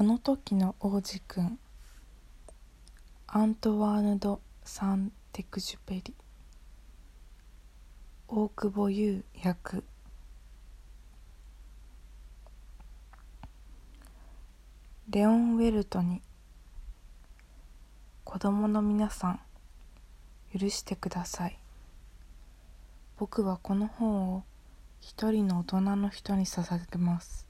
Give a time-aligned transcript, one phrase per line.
[0.00, 1.58] あの時の王子くん
[3.26, 6.14] アントワーヌ・ド・サンテクジュペリ。
[8.28, 9.82] 大久保優役。
[15.10, 16.22] レオン・ウェルトに
[18.22, 19.40] 子供の皆さん
[20.56, 21.58] 許してください。
[23.16, 24.44] 僕はこの本を
[25.00, 27.48] 一人の大人の人に捧げます。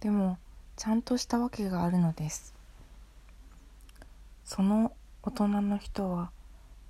[0.00, 0.38] でも
[0.80, 2.54] ちゃんとしたわけがあるのです。
[4.46, 6.30] その大人の人は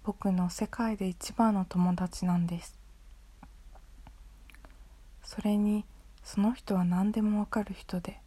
[0.04, 2.78] 僕の世界で一番の友達なんです。
[5.24, 5.84] それに
[6.22, 8.20] その人は何でもわかる人で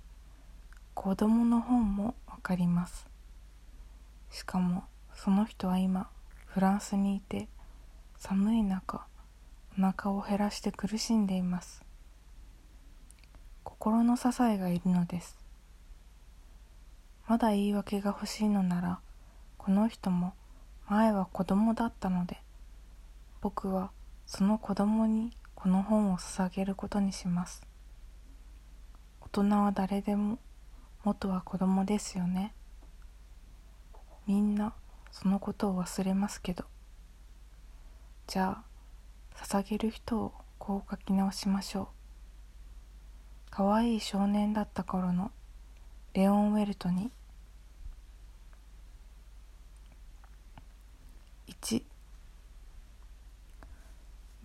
[0.95, 3.07] 子供の本もわかります。
[4.31, 4.83] しかも
[5.15, 6.09] その人は今
[6.47, 7.47] フランスにいて
[8.17, 9.07] 寒い中
[9.79, 11.85] お腹を減らして苦しんでいます。
[13.63, 15.42] 心の支えがいるのです。
[17.27, 18.99] まだ言い訳が欲しいのなら
[19.57, 20.33] この人も
[20.89, 22.37] 前は子供だったので
[23.41, 23.91] 僕は
[24.25, 27.65] その子供にこの本を捧げることにします。
[29.21, 30.37] 大人は誰でも
[31.03, 32.53] 元は子供ですよね。
[34.27, 34.73] みんな
[35.11, 36.65] そのことを忘れますけど。
[38.27, 41.87] じゃあ捧げる人をこう書き直しましょう。
[43.49, 45.31] 可愛い少年だった頃の
[46.13, 47.09] レオン・ウェルトに
[51.47, 51.81] 1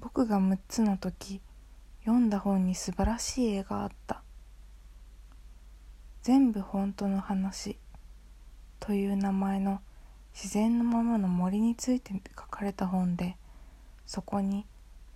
[0.01, 1.43] 僕が6つの時
[2.01, 4.23] 読んだ本に素晴らしい絵があった。
[6.23, 7.77] 全部本当の話
[8.81, 9.81] という名前の
[10.33, 13.37] 自然のままの森について書かれた本で
[14.07, 14.65] そこに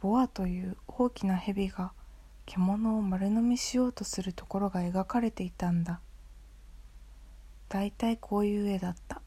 [0.01, 1.93] ボアという大きな蛇が
[2.45, 6.01] 獣を丸飲みしようとするところが描かれていたんだ。
[7.73, 9.23] だいたいこういう絵だった。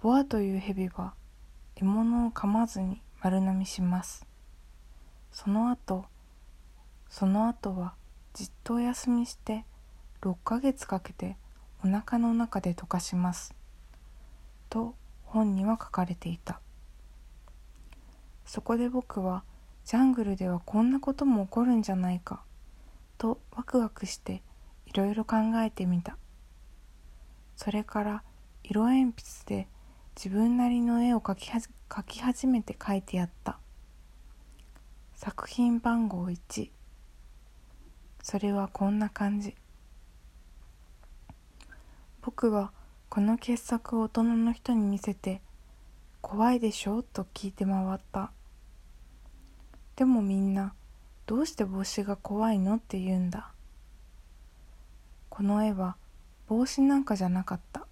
[0.00, 1.12] ボアという蛇は
[1.74, 4.26] 獲物を噛まずに丸飲みします。
[5.30, 6.06] その後
[7.10, 7.92] その後は
[8.32, 9.66] じっとお休みして
[10.22, 11.36] 6ヶ月かけて
[11.84, 13.54] お腹の中で溶かします。
[14.70, 14.94] と
[15.24, 16.58] 本には書かれていた。
[18.46, 19.44] そこで僕は
[19.84, 22.40] ジャングルではこんなことも起こるんじゃないか
[23.18, 24.42] とワクワクして
[24.90, 26.18] いろいろ考えてみた。
[27.56, 28.22] それから
[28.64, 29.14] 色鉛筆
[29.46, 29.68] で
[30.16, 33.58] 自分なりの絵を描きは描き始めて描いてやった。
[35.14, 36.70] 作品番号1
[38.22, 39.54] それはこんな感じ。
[42.22, 42.72] 僕は
[43.08, 45.40] この傑作を大人の人に見せて
[46.20, 48.32] 「怖いでしょ?」と聞いて回った。
[49.94, 50.74] でもみんな
[51.26, 52.76] どうして帽子が怖いの？
[52.76, 53.52] って言うんだ。
[55.40, 55.96] この絵は
[56.48, 57.86] 帽子なんかじゃなかった。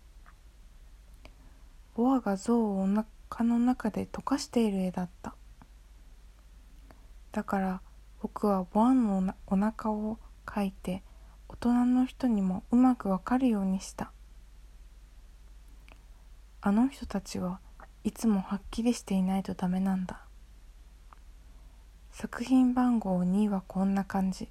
[1.95, 3.07] ボアが象をお腹
[3.43, 5.35] の中で溶かしている絵だった。
[7.33, 7.81] だから
[8.21, 11.03] 僕はボアのお腹を描いて
[11.49, 14.13] 大人の人にもうまくわかるようにした。
[16.61, 17.61] あの人たちは
[18.05, 20.21] いつもはっきりしていないとダメなんだ。
[22.11, 24.51] 作品番号2はこんな感じ。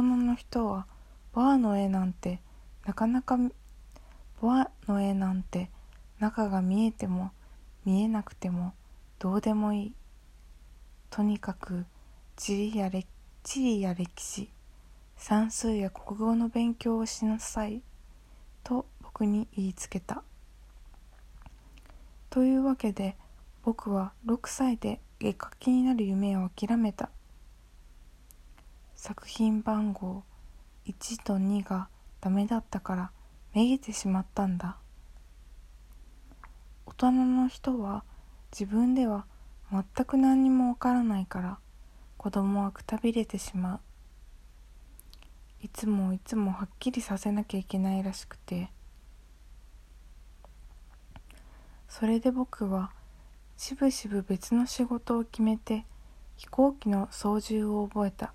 [0.00, 0.86] 人の人は
[1.34, 2.40] バーの絵なんて
[2.86, 3.36] なかなか
[4.40, 5.68] バーの絵なんて
[6.18, 7.30] 中が見えても
[7.84, 8.72] 見えなくても
[9.18, 9.92] どうでもいい。
[11.10, 11.84] とにかく
[12.36, 13.06] 地理や歴
[14.16, 14.48] 史
[15.18, 17.82] 算数や国語の勉強をしなさい。
[18.64, 20.22] と僕に言いつけた。
[22.30, 23.16] というわけで
[23.62, 27.10] 僕は6歳で絵描きになる夢を諦めた。
[29.04, 30.22] 作品番号
[30.86, 31.88] 1と2が
[32.20, 33.10] ダメだったから
[33.52, 34.76] めげてしまったんだ。
[36.86, 38.04] 大人の人は
[38.52, 39.26] 自分では
[39.72, 41.58] 全く何にもわからないから
[42.16, 43.80] 子供はくたびれてしまう。
[45.62, 48.70] いつもいつもはっきりさせなきゃいけないらしくて。
[51.88, 52.92] それで僕は
[53.56, 55.86] しぶしぶ別の仕事を決めて
[56.36, 58.32] 飛行機の操縦を覚えた。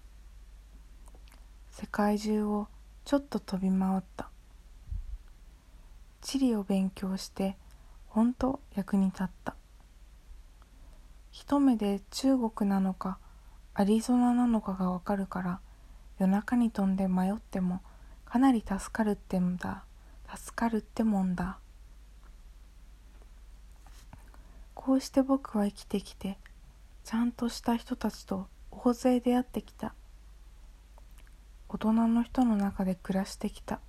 [1.79, 2.67] 世界中を
[3.05, 4.31] ちょっと飛び回った。
[6.21, 7.55] 地理を勉強して
[8.07, 9.55] ほんと役に立った。
[11.29, 13.19] 一目で中国なのか
[13.75, 15.59] アリゾナなのかがわかるから
[16.17, 17.81] 夜中に飛んで迷っても
[18.25, 19.83] かなり助かるってんだ。
[20.35, 21.59] 助かるってもんだ。
[24.73, 26.39] こうして僕は生きてきて
[27.03, 29.93] ちゃんとした人たちと大勢出会ってきた。
[31.77, 33.79] 大人の人の中で暮らしてきた。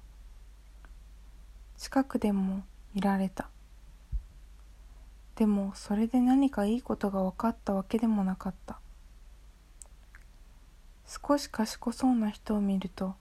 [1.78, 2.62] 近くでも
[2.92, 3.48] 見られた。
[5.36, 8.78] でもそれで何かいいことが分かったわけでもなかった。
[11.06, 13.14] 少し賢そうな人を見ると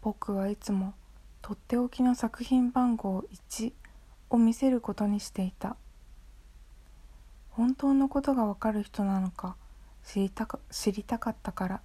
[0.00, 0.94] 僕はいつも
[1.40, 3.72] とっておきの作品番号1
[4.30, 5.76] を見せることにしていた。
[7.50, 9.54] 本当のことがわかる人なのか
[10.04, 11.80] 知りたか知りたかったから。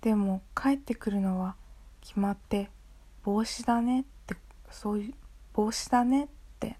[0.00, 1.56] でも帰ってくるのは
[2.00, 2.70] 決まって
[3.22, 4.34] 帽子だねって
[4.70, 5.14] そういう
[5.52, 6.76] 帽子だねって。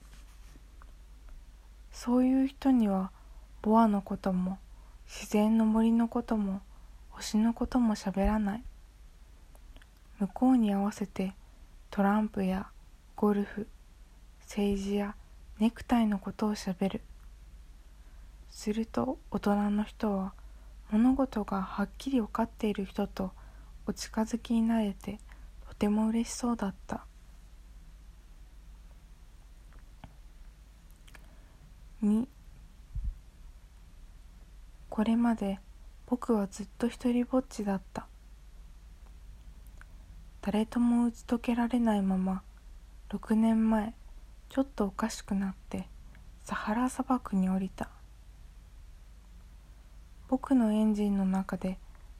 [1.92, 3.10] そういう人には
[3.62, 4.58] ボアのことも
[5.06, 6.62] 自然の森のことも
[7.10, 8.62] 星のことも喋らない。
[10.18, 11.34] 向こうに合わせて
[11.90, 12.68] トランプや
[13.16, 13.66] ゴルフ
[14.42, 15.14] 政治や
[15.58, 17.02] ネクタイのことをしゃべる。
[18.50, 20.32] すると大人の人は
[20.90, 23.30] 物事がはっきり分かっている人と
[23.86, 25.18] お近づきになれて
[25.68, 27.06] とても嬉しそうだった。
[32.02, 32.26] 2
[34.88, 35.60] これまで
[36.06, 38.06] 僕はずっと一りぼっちだった。
[40.42, 42.42] 誰とも打ち解けられないまま
[43.10, 43.94] 6年前
[44.48, 45.86] ちょっとおかしくなって
[46.42, 47.90] サハラ砂漠に降りた。
[50.30, 51.76] 僕のエンジンの中で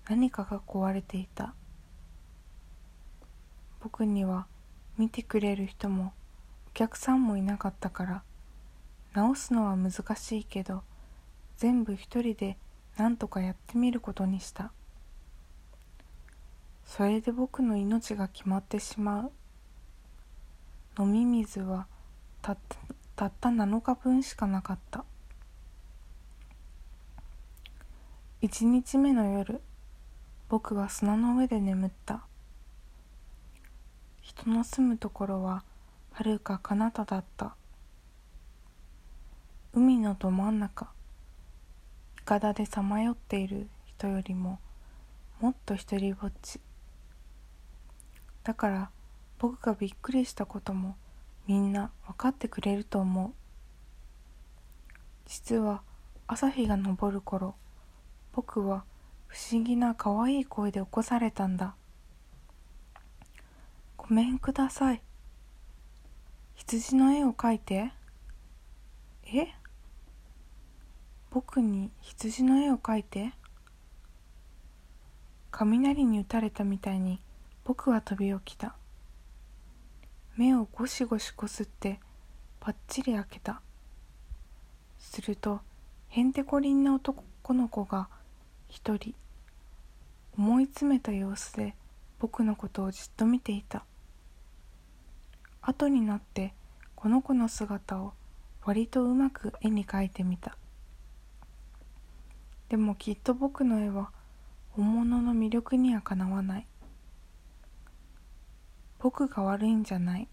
[0.08, 1.54] 何かが壊れていた。
[3.80, 4.48] 僕には
[4.98, 6.12] 見てくれる人も
[6.66, 8.22] お客さんもいなかったから。
[9.14, 10.82] 直すのは難しいけど
[11.56, 12.56] 全部一人で
[12.96, 14.72] 何とかやってみることにした。
[16.84, 19.32] それで僕の命が決まってしまう。
[21.00, 21.86] 飲み水は
[22.42, 22.58] たっ
[23.14, 25.04] た7日分しかなかった。
[28.42, 29.60] 1日目の夜
[30.48, 32.22] 僕は砂の上で眠った。
[34.22, 35.62] 人の住むところは
[36.12, 37.54] はるか彼方だった。
[39.74, 40.88] 海のど真ん中
[42.18, 44.58] いかだでさまよっている人よりも
[45.40, 46.60] もっと一りぼっち。
[48.42, 48.90] だから
[49.38, 50.96] 僕がびっくりしたことも
[51.46, 53.32] みんな分かってくれると思う。
[55.26, 55.82] 実は
[56.26, 57.54] 朝日が昇る頃
[58.32, 58.84] 僕は
[59.26, 61.74] 不思議な可愛い声で起こされたんだ。
[63.96, 65.02] ごめんください。
[66.54, 67.92] 羊の絵を描いて。
[69.24, 69.48] え？
[71.30, 73.32] 僕に羊の絵を描いて。
[75.50, 77.20] 雷に打たれたみたいに
[77.64, 78.74] 僕は飛び起きた。
[80.36, 82.00] 目をゴシゴシこすって
[82.60, 83.60] ぱっちり開けた。
[84.98, 85.60] すると
[86.08, 88.08] へんてこりんな男の子が
[88.70, 89.14] 一人
[90.38, 91.74] 思い詰めた様子で
[92.20, 93.84] 僕のことをじっと見ていた。
[95.60, 96.54] 後になって
[96.94, 98.12] この子の姿を
[98.64, 100.56] 割とうまく絵に描いてみた。
[102.68, 104.12] でもきっと僕の絵は
[104.70, 106.66] 本物の魅力にはかなわない。
[109.00, 110.28] 僕が悪いんじゃない。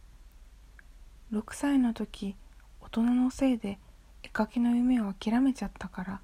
[1.34, 2.36] 6歳の時
[2.82, 3.80] 大人のせいで
[4.22, 6.22] 絵描きの夢を諦めちゃったから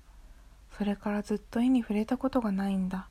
[0.77, 3.07] それからずっと絵に触れたことがないんだ。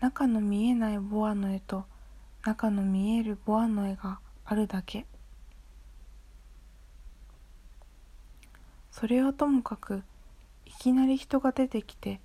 [0.00, 1.84] 中の見えないボアの絵と
[2.44, 5.06] 中の見えるボアの絵があるだけ。
[8.90, 10.02] それはともかく
[10.66, 12.20] いきなり人が出てきて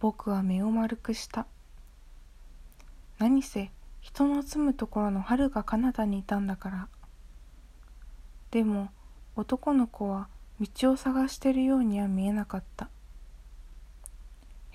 [0.00, 1.46] 僕は目を丸くした。
[3.18, 6.88] 何せ人の住むところの春が彼方にいたんだから。
[8.50, 8.90] でも
[9.36, 10.28] 男の子は
[10.60, 12.90] 道を探してるようには見えなかった。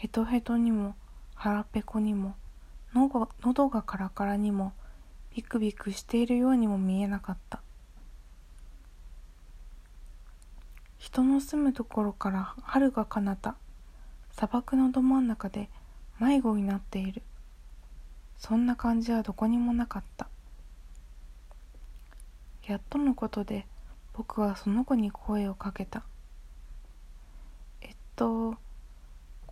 [0.04, 0.96] ヘトヘトにも
[1.34, 2.36] 腹ペコにも
[2.94, 4.74] 喉がカラカラにも
[5.34, 7.62] ビクビクしているようにも見えなかった。
[10.98, 13.56] 人の住むところから春が彼方
[14.34, 15.70] 砂漠のど真ん中で
[16.20, 17.22] 迷子になっている。
[18.38, 20.28] そんな感じはどこにもなかった。
[22.68, 23.66] やっとのことで
[24.12, 26.04] 僕はその子に声をかけた。
[27.80, 28.58] えっと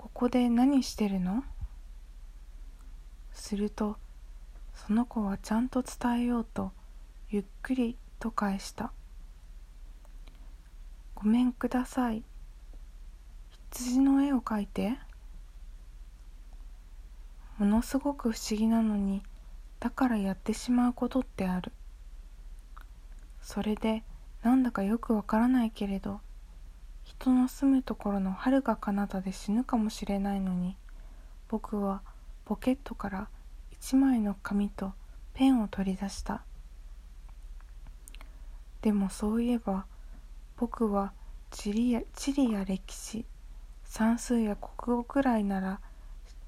[0.01, 1.43] ここで何してるの？
[3.33, 3.97] すると
[4.73, 6.71] その子はちゃんと伝えようと
[7.29, 8.91] ゆっくりと返した
[11.13, 12.23] 「ごめんください。
[13.71, 14.97] 羊の絵を描いて」
[17.59, 19.21] ものすごく不思議なのに
[19.79, 21.71] だからやってしまうことってある。
[23.43, 24.03] それで
[24.41, 26.21] なんだかよくわからないけれど
[27.03, 30.75] 人の住むところの春が彼方で死ぬかもしれないのに
[31.47, 32.01] 僕は
[32.45, 33.27] ポケットから
[33.71, 34.93] 一枚の紙と
[35.33, 36.43] ペンを取り出した。
[38.81, 39.85] でもそういえば
[40.57, 41.13] 僕は
[41.51, 43.25] 地理や地理や歴史
[43.83, 45.79] 算数や国語くらいなら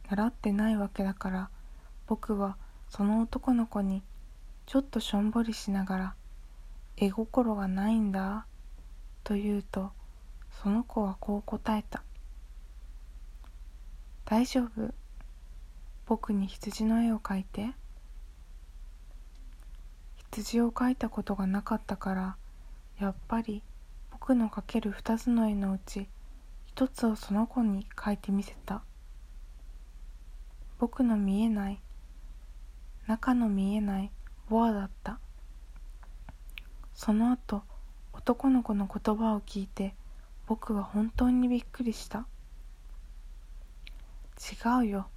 [0.09, 1.49] 習ってないわけだから
[2.07, 2.57] 僕は
[2.89, 4.01] その男の子に
[4.65, 6.15] ちょっとしょんぼりしながら
[6.97, 8.45] 「絵心がないんだ」
[9.23, 9.91] と言うと
[10.61, 12.03] その子はこう答えた
[14.25, 14.93] 「大丈夫？
[16.05, 17.73] 僕に羊の絵を描いて」
[20.31, 22.37] 羊を描いたことがなかったから
[22.99, 23.63] やっぱり
[24.11, 26.07] 僕の描ける2つの絵のうち
[26.75, 28.81] 1つをその子に描いてみせた。
[30.79, 31.79] 僕の見えない
[33.07, 34.11] 中の見えない
[34.49, 35.19] ボアだった。
[36.93, 37.63] その後
[38.11, 39.95] 男の子の言葉を聞いて
[40.45, 42.27] 僕は本当にびっくりした。
[44.39, 45.07] 違うよ。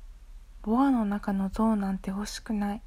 [0.63, 2.83] ボアの中の像なんて欲しくない。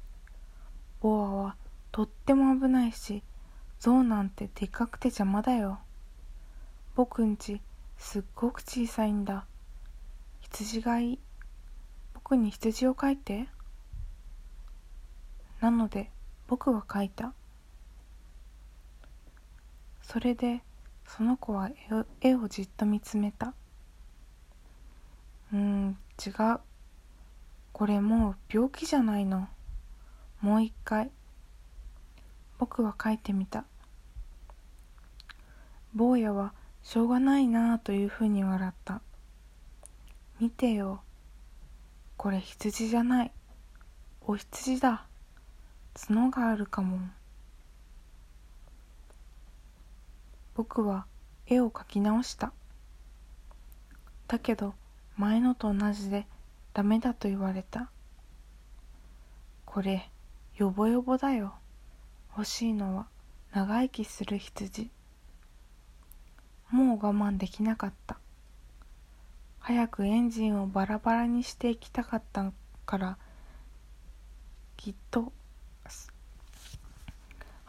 [1.00, 1.56] ボアは
[1.92, 3.22] とっても危ないし
[3.78, 5.80] 象なんてでっかくて邪魔だよ。
[6.94, 7.60] 僕んち
[7.96, 9.46] すっごく小さいんだ。
[10.40, 11.18] 羊がいい。
[12.14, 13.48] 僕に羊を描いて。
[15.60, 16.10] なので
[16.46, 17.32] 僕は描いた。
[20.02, 20.62] それで
[21.16, 21.70] その子は
[22.20, 23.52] 絵をじっと見つめた。
[25.52, 26.60] うん違う。
[27.72, 29.48] これもう病気じゃないの。
[30.40, 31.10] もう一回。
[32.58, 33.64] 僕は書いてみた。
[35.94, 39.02] 坊やはしょうがないなあというふうに笑った。
[40.38, 41.02] 見てよ。
[42.16, 43.32] これ羊じゃない。
[44.20, 45.06] お羊だ。
[45.92, 47.00] 角があるかも。
[50.60, 51.06] 僕は
[51.46, 52.52] 絵を描き直した。
[54.28, 54.74] だけど
[55.16, 56.26] 前のと同じで
[56.74, 57.88] ダメだと言われた。
[59.64, 60.10] これ
[60.58, 61.54] ヨボヨボだよ。
[62.36, 63.06] 欲しいのは
[63.54, 64.90] 長生きする羊。
[66.70, 68.18] もう我慢できなかった。
[69.60, 72.52] 早くエンジンをバラバラにしていきたかった
[72.84, 73.16] から
[74.76, 75.32] きっと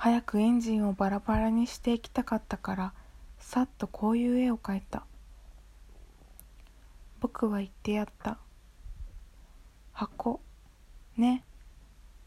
[0.04, 2.94] 早くエンジンをバラバラにしていきたかったから
[3.38, 5.04] さっとこういう絵を描いた。
[7.20, 8.40] 僕は言ってやった。
[9.92, 10.42] 箱。
[11.18, 11.44] ね。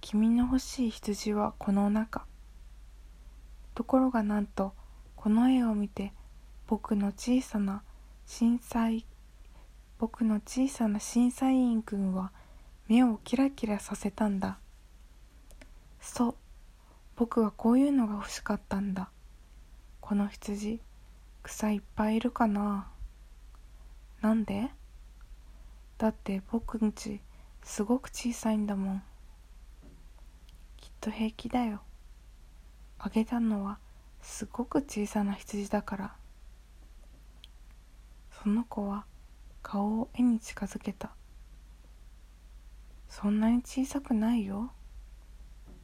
[0.00, 2.26] 君の欲しい羊はこの中。
[3.74, 4.72] ところがなんと
[5.16, 6.12] この絵を見て
[6.68, 7.82] 僕の小さな
[8.24, 8.86] 審査
[9.98, 12.30] 僕の小さな審査員君は
[12.86, 14.58] 目をキラキラさせたんだ。
[16.00, 16.43] そう。
[17.16, 19.11] 僕はこういうのが欲しかったんだ。
[20.00, 20.80] この羊
[21.42, 22.88] 草いっぱいいるかな。
[24.21, 24.71] なんで？
[25.97, 27.21] だって僕んち
[27.62, 29.02] すごく小さいんだもん。
[30.76, 31.83] きっと平気だよ。
[32.99, 33.78] あげたのは
[34.21, 36.14] すごく小さな羊だから。
[38.42, 39.04] その子は
[39.62, 41.11] 顔を絵に近づけた。
[43.09, 44.73] そんなに小さくないよ。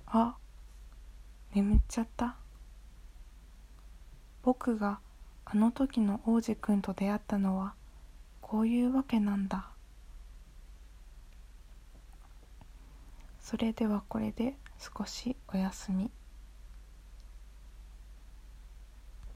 [0.06, 0.36] あ
[1.52, 2.36] 眠っちゃった？
[4.42, 5.00] 僕が
[5.44, 7.74] あの時の王子くんと出会ったのは
[8.40, 9.68] こういうわけなんだ。
[13.40, 16.10] それではこれで少しお休み。